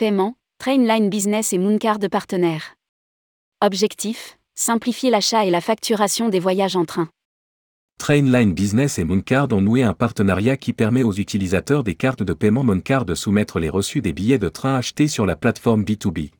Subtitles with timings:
[0.00, 2.74] Paiement, Trainline Business et Mooncard partenaires.
[3.60, 7.10] Objectif simplifier l'achat et la facturation des voyages en train.
[7.98, 12.32] Trainline Business et Mooncard ont noué un partenariat qui permet aux utilisateurs des cartes de
[12.32, 16.30] paiement Mooncard de soumettre les reçus des billets de train achetés sur la plateforme B2B.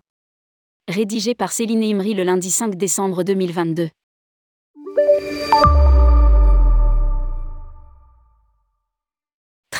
[0.88, 3.90] Rédigé par Céline Imri le lundi 5 décembre 2022.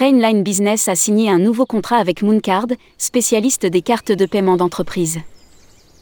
[0.00, 5.18] Trainline Business a signé un nouveau contrat avec Mooncard, spécialiste des cartes de paiement d'entreprise.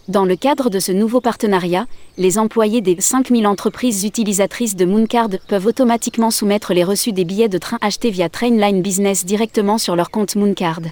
[0.06, 5.30] Dans le cadre de ce nouveau partenariat, les employés des 5000 entreprises utilisatrices de Mooncard
[5.48, 9.96] peuvent automatiquement soumettre les reçus des billets de train achetés via Trainline Business directement sur
[9.96, 10.82] leur compte Mooncard.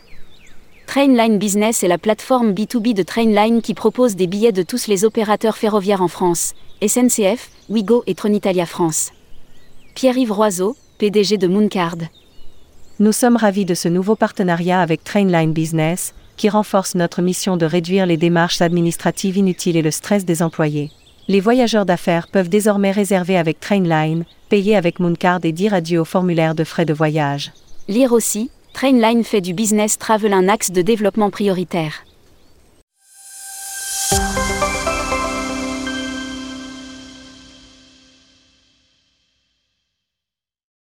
[0.89, 5.05] Trainline Business est la plateforme B2B de Trainline qui propose des billets de tous les
[5.05, 6.55] opérateurs ferroviaires en France,
[6.85, 9.13] SNCF, Wigo et Tronitalia France.
[9.95, 11.99] Pierre-Yves Roiseau, PDG de Mooncard.
[12.99, 17.67] Nous sommes ravis de ce nouveau partenariat avec Trainline Business, qui renforce notre mission de
[17.67, 20.91] réduire les démarches administratives inutiles et le stress des employés.
[21.29, 26.07] Les voyageurs d'affaires peuvent désormais réserver avec Trainline, payer avec Mooncard et dire adieu au
[26.07, 27.53] formulaire de frais de voyage.
[27.87, 32.07] Lire aussi, Trainline fait du business travel un axe de développement prioritaire.